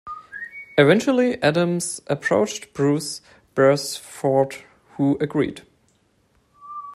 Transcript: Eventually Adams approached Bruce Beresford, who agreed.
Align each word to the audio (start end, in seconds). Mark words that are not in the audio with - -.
Eventually 0.79 1.39
Adams 1.43 2.01
approached 2.07 2.73
Bruce 2.73 3.21
Beresford, 3.53 4.63
who 4.97 5.15
agreed. 5.21 5.61